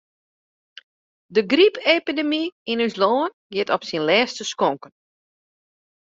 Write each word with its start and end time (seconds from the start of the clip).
De 1.35 1.41
grypepidemy 1.51 2.43
yn 2.71 2.83
ús 2.85 2.95
lân 3.01 3.31
giet 3.53 3.73
op 3.75 3.83
syn 3.85 4.05
lêste 4.09 4.43
skonken. 4.51 4.91